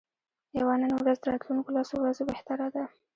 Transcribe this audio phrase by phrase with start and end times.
[0.59, 2.83] یوه نن ورځ د راتلونکو لسو ورځو بهتره ده.